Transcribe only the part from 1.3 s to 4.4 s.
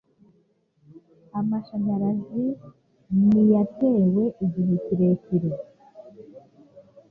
Amashanyarazi ni yatewe